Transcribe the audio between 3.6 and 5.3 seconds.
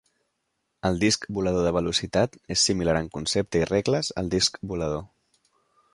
i regles al disc volador.